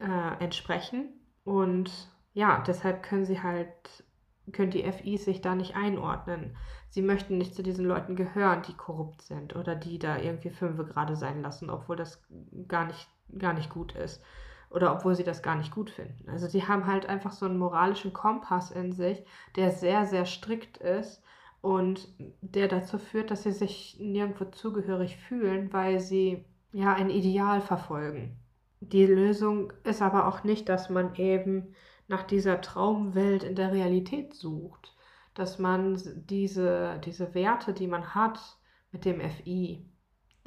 äh, 0.00 0.42
entsprechen. 0.42 1.08
Und 1.44 1.90
ja, 2.34 2.62
deshalb 2.66 3.02
können 3.02 3.24
sie 3.24 3.42
halt, 3.42 4.04
können 4.52 4.70
die 4.70 4.84
FIs 4.84 5.24
sich 5.24 5.40
da 5.40 5.54
nicht 5.54 5.76
einordnen. 5.76 6.56
Sie 6.90 7.02
möchten 7.02 7.38
nicht 7.38 7.54
zu 7.54 7.62
diesen 7.62 7.84
Leuten 7.84 8.16
gehören, 8.16 8.62
die 8.62 8.74
korrupt 8.74 9.22
sind 9.22 9.54
oder 9.56 9.74
die 9.74 9.98
da 9.98 10.18
irgendwie 10.18 10.50
fünfe 10.50 10.84
gerade 10.84 11.16
sein 11.16 11.42
lassen, 11.42 11.70
obwohl 11.70 11.96
das 11.96 12.22
gar 12.68 12.86
nicht, 12.86 13.08
gar 13.38 13.52
nicht 13.52 13.70
gut 13.70 13.94
ist. 13.94 14.22
Oder 14.70 14.92
obwohl 14.92 15.14
sie 15.14 15.24
das 15.24 15.42
gar 15.42 15.56
nicht 15.56 15.72
gut 15.72 15.90
finden. 15.90 16.28
Also 16.28 16.46
sie 16.46 16.66
haben 16.66 16.86
halt 16.86 17.06
einfach 17.06 17.32
so 17.32 17.46
einen 17.46 17.58
moralischen 17.58 18.12
Kompass 18.12 18.70
in 18.70 18.92
sich, 18.92 19.22
der 19.54 19.70
sehr, 19.70 20.06
sehr 20.06 20.26
strikt 20.26 20.78
ist 20.78 21.22
und 21.60 22.08
der 22.40 22.68
dazu 22.68 22.98
führt, 22.98 23.30
dass 23.30 23.44
sie 23.44 23.52
sich 23.52 23.96
nirgendwo 24.00 24.44
zugehörig 24.46 25.16
fühlen, 25.16 25.72
weil 25.72 26.00
sie 26.00 26.44
ja 26.72 26.94
ein 26.94 27.10
Ideal 27.10 27.60
verfolgen. 27.60 28.36
Die 28.80 29.06
Lösung 29.06 29.72
ist 29.84 30.02
aber 30.02 30.28
auch 30.28 30.44
nicht, 30.44 30.68
dass 30.68 30.90
man 30.90 31.14
eben 31.14 31.74
nach 32.08 32.22
dieser 32.22 32.60
Traumwelt 32.60 33.42
in 33.42 33.56
der 33.56 33.72
Realität 33.72 34.34
sucht, 34.34 34.94
dass 35.34 35.58
man 35.58 36.00
diese, 36.28 37.00
diese 37.04 37.34
Werte, 37.34 37.72
die 37.72 37.86
man 37.86 38.14
hat 38.14 38.38
mit 38.92 39.04
dem 39.04 39.20
FI, 39.20 39.84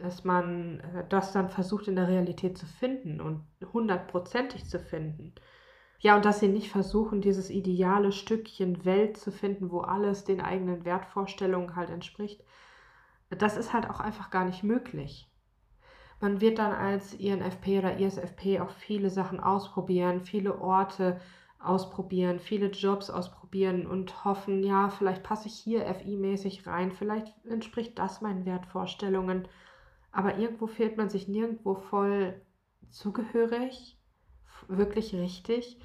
dass 0.02 0.24
man 0.24 0.80
äh, 0.80 1.06
das 1.10 1.32
dann 1.34 1.50
versucht 1.50 1.88
in 1.88 1.96
der 1.96 2.08
Realität 2.08 2.58
zu 2.58 2.66
finden 2.66 3.22
und 3.22 3.44
hundertprozentig 3.74 4.66
zu 4.66 4.80
finden. 4.80 5.34
Ja, 6.00 6.16
und 6.16 6.24
dass 6.24 6.40
sie 6.40 6.48
nicht 6.48 6.72
versuchen, 6.72 7.22
dieses 7.22 7.50
ideale 7.50 8.12
Stückchen 8.12 8.86
Welt 8.86 9.18
zu 9.18 9.32
finden, 9.32 9.70
wo 9.70 9.82
alles 9.82 10.24
den 10.24 10.40
eigenen 10.40 10.86
Wertvorstellungen 10.86 11.76
halt 11.76 11.90
entspricht. 11.90 12.42
Das 13.30 13.58
ist 13.58 13.74
halt 13.74 13.90
auch 13.90 14.00
einfach 14.00 14.30
gar 14.30 14.46
nicht 14.46 14.64
möglich. 14.64 15.30
Man 16.22 16.42
wird 16.42 16.60
dann 16.60 16.72
als 16.72 17.14
INFP 17.14 17.80
oder 17.80 17.98
ISFP 17.98 18.60
auch 18.60 18.72
viele 18.72 19.10
Sachen 19.10 19.40
ausprobieren, 19.40 20.22
viele 20.22 20.60
Orte 20.60 21.20
ausprobieren, 21.60 22.40
viele 22.40 22.68
Jobs 22.68 23.10
ausprobieren 23.10 23.86
und 23.86 24.24
hoffen, 24.26 24.64
ja, 24.64 24.90
vielleicht 24.90 25.24
passe 25.24 25.48
ich 25.48 25.56
hier 25.56 25.86
FI-mäßig 25.86 26.66
rein, 26.68 26.92
vielleicht 26.92 27.34
entspricht 27.46 28.00
das 28.00 28.22
meinen 28.22 28.46
Wertvorstellungen. 28.46 29.48
Aber 30.12 30.38
irgendwo 30.38 30.68
fühlt 30.68 30.98
man 30.98 31.10
sich 31.10 31.28
nirgendwo 31.28 31.76
voll 31.76 32.42
zugehörig, 32.90 34.00
wirklich 34.68 35.14
richtig. 35.14 35.80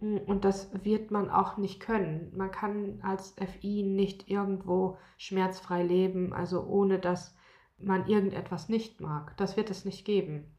Und 0.00 0.44
das 0.44 0.84
wird 0.84 1.12
man 1.12 1.30
auch 1.30 1.58
nicht 1.58 1.78
können. 1.78 2.32
Man 2.36 2.50
kann 2.50 3.00
als 3.02 3.36
FI 3.38 3.84
nicht 3.84 4.28
irgendwo 4.28 4.98
schmerzfrei 5.16 5.84
leben, 5.84 6.32
also 6.32 6.64
ohne 6.64 6.98
dass 6.98 7.36
man 7.78 8.06
irgendetwas 8.08 8.68
nicht 8.68 9.00
mag. 9.00 9.36
Das 9.36 9.56
wird 9.56 9.70
es 9.70 9.84
nicht 9.84 10.04
geben. 10.04 10.52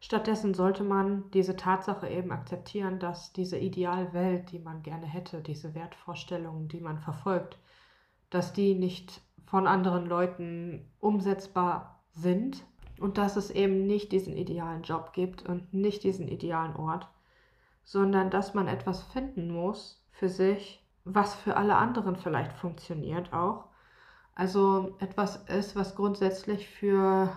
Stattdessen 0.00 0.54
sollte 0.54 0.82
man 0.82 1.30
diese 1.30 1.54
Tatsache 1.54 2.08
eben 2.08 2.32
akzeptieren, 2.32 2.98
dass 2.98 3.32
diese 3.32 3.58
Idealwelt, 3.58 4.50
die 4.50 4.58
man 4.58 4.82
gerne 4.82 5.06
hätte, 5.06 5.42
diese 5.42 5.74
Wertvorstellungen, 5.74 6.66
die 6.68 6.80
man 6.80 6.98
verfolgt, 6.98 7.58
dass 8.28 8.52
die 8.52 8.74
nicht 8.74 9.20
von 9.46 9.66
anderen 9.66 10.06
Leuten 10.06 10.90
umsetzbar 10.98 12.01
sind 12.14 12.64
und 13.00 13.18
dass 13.18 13.36
es 13.36 13.50
eben 13.50 13.86
nicht 13.86 14.12
diesen 14.12 14.36
idealen 14.36 14.82
Job 14.82 15.12
gibt 15.12 15.42
und 15.48 15.72
nicht 15.72 16.04
diesen 16.04 16.28
idealen 16.28 16.76
Ort, 16.76 17.08
sondern 17.84 18.30
dass 18.30 18.54
man 18.54 18.68
etwas 18.68 19.02
finden 19.02 19.52
muss 19.52 20.04
für 20.12 20.28
sich, 20.28 20.84
was 21.04 21.34
für 21.34 21.56
alle 21.56 21.76
anderen 21.76 22.16
vielleicht 22.16 22.52
funktioniert 22.52 23.32
auch 23.32 23.72
also 24.34 24.96
etwas 24.98 25.36
ist, 25.48 25.76
was 25.76 25.94
grundsätzlich 25.94 26.68
für 26.68 27.32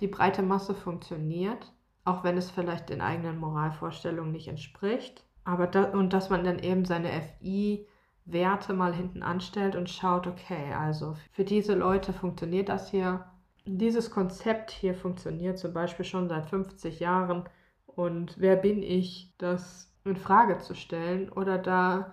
die 0.00 0.08
breite 0.08 0.42
Masse 0.42 0.74
funktioniert, 0.74 1.72
auch 2.04 2.24
wenn 2.24 2.36
es 2.36 2.50
vielleicht 2.50 2.88
den 2.88 3.00
eigenen 3.00 3.38
Moralvorstellungen 3.38 4.32
nicht 4.32 4.48
entspricht. 4.48 5.24
Aber 5.44 5.66
da, 5.66 5.84
und 5.92 6.12
dass 6.12 6.30
man 6.30 6.44
dann 6.44 6.58
eben 6.58 6.84
seine 6.84 7.10
FI-Werte 7.10 8.74
mal 8.74 8.92
hinten 8.92 9.22
anstellt 9.22 9.76
und 9.76 9.90
schaut, 9.90 10.26
okay, 10.26 10.72
also 10.74 11.16
für 11.32 11.44
diese 11.44 11.74
Leute 11.74 12.12
funktioniert 12.12 12.68
das 12.68 12.90
hier. 12.90 13.24
Dieses 13.70 14.10
Konzept 14.10 14.70
hier 14.70 14.94
funktioniert 14.94 15.58
zum 15.58 15.74
Beispiel 15.74 16.06
schon 16.06 16.26
seit 16.30 16.48
50 16.48 17.00
Jahren. 17.00 17.44
Und 17.84 18.40
wer 18.40 18.56
bin 18.56 18.82
ich, 18.82 19.34
das 19.36 19.92
in 20.04 20.16
Frage 20.16 20.58
zu 20.58 20.74
stellen 20.74 21.28
oder 21.28 21.58
da 21.58 22.12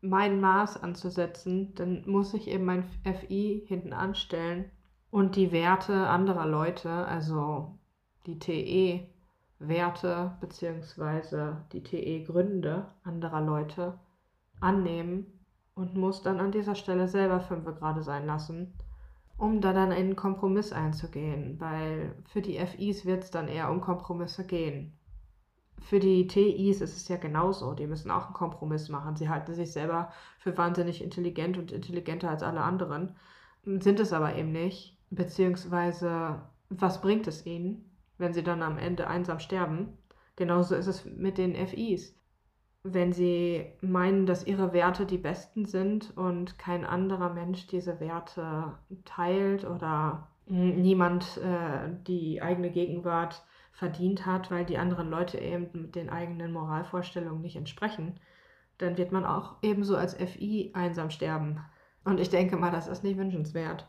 mein 0.00 0.40
Maß 0.40 0.82
anzusetzen, 0.82 1.72
dann 1.76 2.02
muss 2.06 2.34
ich 2.34 2.48
eben 2.48 2.64
mein 2.64 2.82
FI 3.04 3.64
hinten 3.68 3.92
anstellen 3.92 4.68
und 5.10 5.36
die 5.36 5.52
Werte 5.52 6.08
anderer 6.08 6.46
Leute, 6.46 6.90
also 6.90 7.78
die 8.26 8.40
TE-Werte 9.60 10.36
bzw. 10.40 11.52
die 11.72 11.84
TE-Gründe 11.84 12.88
anderer 13.04 13.42
Leute 13.42 14.00
annehmen 14.60 15.26
und 15.76 15.94
muss 15.94 16.22
dann 16.22 16.40
an 16.40 16.50
dieser 16.50 16.74
Stelle 16.74 17.06
selber 17.06 17.38
fünf 17.38 17.64
gerade 17.64 18.02
sein 18.02 18.26
lassen, 18.26 18.74
um 19.36 19.60
da 19.60 19.72
dann 19.72 19.92
in 19.92 19.98
einen 19.98 20.16
Kompromiss 20.16 20.72
einzugehen, 20.72 21.60
weil 21.60 22.14
für 22.26 22.42
die 22.42 22.58
FIs 22.58 23.04
wird 23.04 23.24
es 23.24 23.30
dann 23.30 23.48
eher 23.48 23.70
um 23.70 23.80
Kompromisse 23.80 24.46
gehen 24.46 24.96
für 25.80 26.00
die 26.00 26.26
TIs 26.26 26.80
ist 26.80 26.96
es 26.96 27.08
ja 27.08 27.16
genauso. 27.16 27.74
Die 27.74 27.86
müssen 27.86 28.10
auch 28.10 28.26
einen 28.26 28.34
Kompromiss 28.34 28.88
machen. 28.88 29.16
Sie 29.16 29.28
halten 29.28 29.54
sich 29.54 29.72
selber 29.72 30.12
für 30.38 30.56
wahnsinnig 30.56 31.02
intelligent 31.02 31.58
und 31.58 31.72
intelligenter 31.72 32.30
als 32.30 32.42
alle 32.42 32.62
anderen, 32.62 33.14
sind 33.64 34.00
es 34.00 34.12
aber 34.12 34.34
eben 34.34 34.52
nicht. 34.52 34.98
Beziehungsweise, 35.10 36.40
was 36.68 37.00
bringt 37.00 37.26
es 37.26 37.46
ihnen, 37.46 37.96
wenn 38.18 38.32
sie 38.32 38.42
dann 38.42 38.62
am 38.62 38.78
Ende 38.78 39.06
einsam 39.06 39.38
sterben? 39.38 39.96
Genauso 40.34 40.74
ist 40.74 40.88
es 40.88 41.04
mit 41.04 41.38
den 41.38 41.54
FIs. 41.54 42.14
Wenn 42.88 43.12
sie 43.12 43.66
meinen, 43.80 44.26
dass 44.26 44.46
ihre 44.46 44.72
Werte 44.72 45.06
die 45.06 45.18
besten 45.18 45.64
sind 45.64 46.16
und 46.16 46.56
kein 46.56 46.84
anderer 46.84 47.34
Mensch 47.34 47.66
diese 47.66 47.98
Werte 47.98 48.78
teilt 49.04 49.64
oder 49.64 50.28
niemand 50.46 51.38
äh, 51.38 51.90
die 52.06 52.40
eigene 52.40 52.70
Gegenwart 52.70 53.44
verdient 53.72 54.24
hat, 54.24 54.52
weil 54.52 54.64
die 54.64 54.78
anderen 54.78 55.10
Leute 55.10 55.38
eben 55.38 55.68
mit 55.72 55.96
den 55.96 56.08
eigenen 56.10 56.52
Moralvorstellungen 56.52 57.42
nicht 57.42 57.56
entsprechen, 57.56 58.20
dann 58.78 58.96
wird 58.96 59.10
man 59.10 59.24
auch 59.24 59.56
ebenso 59.62 59.96
als 59.96 60.14
FI 60.14 60.70
einsam 60.74 61.10
sterben. 61.10 61.58
Und 62.04 62.20
ich 62.20 62.30
denke 62.30 62.56
mal, 62.56 62.70
das 62.70 62.86
ist 62.86 63.02
nicht 63.02 63.18
wünschenswert. 63.18 63.88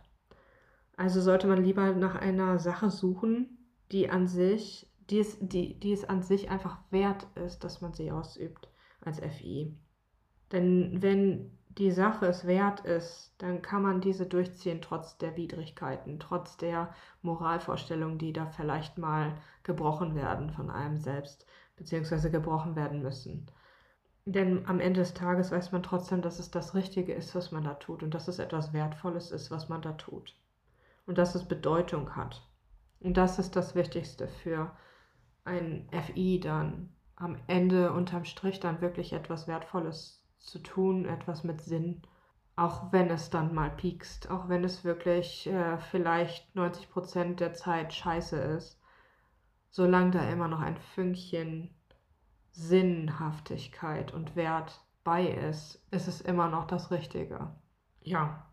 Also 0.96 1.22
sollte 1.22 1.46
man 1.46 1.64
lieber 1.64 1.94
nach 1.94 2.16
einer 2.16 2.58
Sache 2.58 2.90
suchen, 2.90 3.60
die 3.92 4.10
an 4.10 4.26
sich, 4.26 4.90
die 5.12 5.20
es, 5.20 5.38
die, 5.40 5.80
die 5.80 5.94
es 5.94 6.10
an 6.10 6.24
sich 6.24 6.50
einfach 6.50 6.80
wert 6.90 7.28
ist, 7.36 7.64
dass 7.64 7.82
man 7.82 7.94
sie 7.94 8.12
ausübt 8.12 8.68
als 9.08 9.20
FI. 9.20 9.76
Denn 10.52 11.02
wenn 11.02 11.58
die 11.78 11.92
Sache 11.92 12.26
es 12.26 12.46
wert 12.48 12.82
ist, 12.82 13.34
dann 13.38 13.62
kann 13.62 13.84
man 13.84 14.02
diese 14.02 14.26
durchziehen, 14.26 14.82
trotz 14.82 15.18
der 15.18 15.36
Widrigkeiten, 15.38 16.20
trotz 16.20 16.58
der 16.58 16.94
Moralvorstellungen, 17.22 18.18
die 18.18 18.34
da 18.34 18.48
vielleicht 18.48 18.98
mal 18.98 19.38
gebrochen 19.64 20.16
werden 20.16 20.50
von 20.50 20.70
einem 20.70 20.98
selbst, 20.98 21.46
beziehungsweise 21.76 22.32
gebrochen 22.32 22.76
werden 22.76 23.02
müssen. 23.02 23.50
Denn 24.26 24.66
am 24.68 24.80
Ende 24.80 25.02
des 25.02 25.14
Tages 25.14 25.52
weiß 25.52 25.72
man 25.72 25.84
trotzdem, 25.84 26.22
dass 26.22 26.40
es 26.40 26.52
das 26.52 26.74
Richtige 26.76 27.14
ist, 27.14 27.34
was 27.36 27.52
man 27.52 27.64
da 27.64 27.76
tut 27.76 28.04
und 28.04 28.14
dass 28.14 28.28
es 28.28 28.40
etwas 28.40 28.74
Wertvolles 28.74 29.32
ist, 29.32 29.52
was 29.52 29.70
man 29.70 29.82
da 29.82 29.94
tut. 29.94 30.36
Und 31.06 31.18
dass 31.18 31.36
es 31.36 31.46
Bedeutung 31.46 32.16
hat. 32.16 32.46
Und 33.00 33.16
das 33.16 33.40
ist 33.40 33.56
das 33.56 33.76
Wichtigste 33.76 34.28
für 34.28 34.76
ein 35.46 35.88
FI 35.92 36.42
dann 36.42 36.90
am 37.18 37.38
Ende 37.48 37.92
unterm 37.92 38.26
Strich 38.26 38.60
dann 38.60 38.80
wirklich 38.80 39.12
etwas 39.12 39.48
Wertvolles 39.48 40.24
zu 40.40 40.60
tun, 40.60 41.06
etwas 41.06 41.44
mit 41.44 41.62
Sinn 41.62 42.04
Auch 42.56 42.92
wenn 42.92 43.10
es 43.10 43.30
dann 43.30 43.54
mal 43.54 43.70
piekst, 43.70 44.32
auch 44.32 44.50
wenn 44.50 44.64
es 44.64 44.84
wirklich 44.84 45.48
äh, 45.48 45.78
vielleicht 45.78 46.56
90% 46.56 47.36
der 47.36 47.54
Zeit 47.54 47.94
scheiße 47.94 48.38
ist, 48.38 48.80
solange 49.70 50.12
da 50.12 50.30
immer 50.30 50.48
noch 50.48 50.60
ein 50.60 50.78
Fünkchen 50.78 51.76
Sinnhaftigkeit 52.52 54.12
und 54.12 54.36
Wert 54.36 54.82
bei 55.04 55.28
ist, 55.28 55.86
ist 55.92 56.08
es 56.08 56.22
immer 56.22 56.50
noch 56.50 56.66
das 56.66 56.90
Richtige. 56.90 57.56
Ja. 58.02 58.48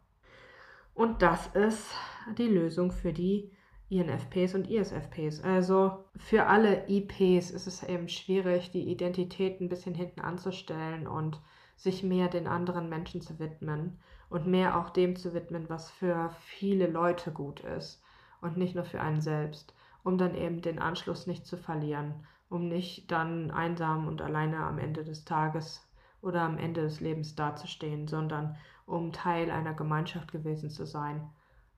Und 0.93 1.23
das 1.23 1.47
ist 1.49 1.95
die 2.37 2.49
Lösung 2.49 2.93
für 2.93 3.13
die 3.13 3.51
INFPs 3.99 4.55
und 4.55 4.69
ISFPs. 4.69 5.41
Also 5.43 6.05
für 6.17 6.47
alle 6.47 6.89
IPs 6.89 7.51
ist 7.51 7.67
es 7.67 7.83
eben 7.83 8.09
schwierig, 8.09 8.71
die 8.71 8.89
Identität 8.91 9.61
ein 9.61 9.69
bisschen 9.69 9.95
hinten 9.95 10.21
anzustellen 10.21 11.07
und 11.07 11.41
sich 11.77 12.03
mehr 12.03 12.29
den 12.29 12.47
anderen 12.47 12.89
Menschen 12.89 13.21
zu 13.21 13.39
widmen 13.39 13.99
und 14.29 14.47
mehr 14.47 14.79
auch 14.79 14.91
dem 14.91 15.17
zu 15.17 15.35
widmen, 15.35 15.69
was 15.69 15.91
für 15.91 16.31
viele 16.41 16.87
Leute 16.87 17.31
gut 17.33 17.61
ist 17.61 18.03
und 18.41 18.57
nicht 18.57 18.75
nur 18.75 18.85
für 18.85 19.01
einen 19.01 19.21
selbst, 19.21 19.75
um 20.03 20.19
dann 20.19 20.35
eben 20.35 20.61
den 20.61 20.79
Anschluss 20.79 21.27
nicht 21.27 21.47
zu 21.47 21.57
verlieren, 21.57 22.27
um 22.49 22.69
nicht 22.69 23.11
dann 23.11 23.51
einsam 23.51 24.07
und 24.07 24.23
alleine 24.23 24.59
am 24.59 24.79
Ende 24.79 25.05
des 25.05 25.25
Tages 25.25 25.89
oder 26.21 26.43
am 26.43 26.59
Ende 26.59 26.83
des 26.83 27.01
Lebens 27.01 27.35
dazustehen, 27.35 28.09
sondern 28.09 28.57
um 28.87 29.13
Teil 29.13 29.51
einer 29.51 29.75
Gemeinschaft 29.75 30.33
gewesen 30.33 30.71
zu 30.71 30.87
sein, 30.87 31.31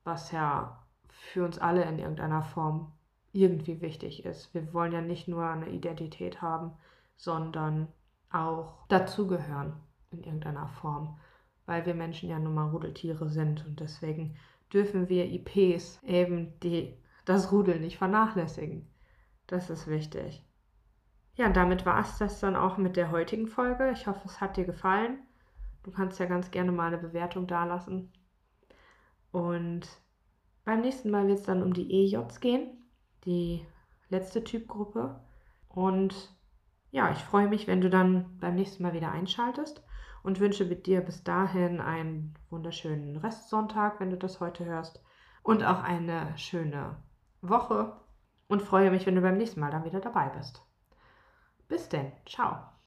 was 0.05 0.33
ja 0.33 0.86
für 1.19 1.45
uns 1.45 1.59
alle 1.59 1.85
in 1.85 1.99
irgendeiner 1.99 2.43
Form 2.43 2.93
irgendwie 3.33 3.81
wichtig 3.81 4.25
ist. 4.25 4.53
Wir 4.55 4.73
wollen 4.73 4.93
ja 4.93 5.01
nicht 5.01 5.29
nur 5.29 5.45
eine 5.47 5.69
Identität 5.69 6.41
haben, 6.41 6.73
sondern 7.17 7.89
auch 8.31 8.87
dazugehören 8.89 9.75
in 10.11 10.23
irgendeiner 10.23 10.69
Form, 10.69 11.19
weil 11.67 11.85
wir 11.87 11.95
Menschen 11.95 12.29
ja 12.29 12.39
nun 12.39 12.55
mal 12.55 12.69
Rudeltiere 12.69 13.29
sind 13.29 13.67
und 13.67 13.81
deswegen 13.81 14.37
dürfen 14.73 15.09
wir 15.09 15.27
IPs 15.27 16.03
eben 16.03 16.59
die, 16.61 16.97
das 17.25 17.53
Rudel 17.53 17.81
nicht 17.81 17.99
vernachlässigen. 17.99 18.87
Das 19.47 19.71
ist 19.71 19.87
wichtig. 19.87 20.43
Ja, 21.37 21.51
damit 21.51 21.85
war 21.85 22.01
es 22.01 22.19
das 22.19 22.41
dann 22.41 22.57
auch 22.57 22.79
mit 22.79 22.97
der 22.97 23.11
heutigen 23.11 23.47
Folge. 23.47 23.91
Ich 23.91 24.07
hoffe, 24.07 24.23
es 24.25 24.41
hat 24.41 24.57
dir 24.57 24.65
gefallen. 24.65 25.19
Du 25.83 25.91
kannst 25.91 26.19
ja 26.19 26.27
ganz 26.27 26.51
gerne 26.51 26.73
mal 26.73 26.89
eine 26.89 26.99
Bewertung 26.99 27.47
dalassen. 27.47 28.11
Und 29.31 29.87
beim 30.67 30.81
nächsten 30.81 31.11
Mal 31.11 31.29
wird 31.29 31.39
es 31.39 31.47
dann 31.47 31.63
um 31.63 31.73
die 31.73 31.91
EJs 31.91 32.41
gehen, 32.41 32.91
die 33.25 33.65
letzte 34.09 34.45
Typgruppe. 34.45 35.21
Und 35.69 36.37
ja, 36.91 37.11
ich 37.13 37.19
freue 37.19 37.49
mich, 37.49 37.69
wenn 37.69 37.81
du 37.81 37.89
dann 37.89 38.37
beim 38.41 38.57
nächsten 38.57 38.83
Mal 38.83 38.93
wieder 38.93 39.13
einschaltest 39.13 39.83
und 40.25 40.41
wünsche 40.41 40.65
mit 40.65 40.87
dir 40.87 41.01
bis 41.03 41.23
dahin 41.23 41.81
einen 41.81 42.35
wunderschönen 42.51 43.17
Restsonntag, 43.17 44.01
wenn 44.01 44.11
du 44.11 44.17
das 44.17 44.41
heute 44.41 44.65
hörst, 44.65 45.03
und 45.45 45.63
auch 45.65 45.85
eine 45.85 46.37
schöne 46.37 46.97
Woche 47.41 48.01
und 48.49 48.61
freue 48.61 48.91
mich, 48.91 49.07
wenn 49.07 49.15
du 49.15 49.21
beim 49.21 49.39
nächsten 49.39 49.61
Mal 49.61 49.71
dann 49.71 49.85
wieder 49.85 50.01
dabei 50.01 50.31
bist. 50.31 50.63
Bis 51.69 51.89
denn, 51.89 52.11
ciao. 52.27 52.67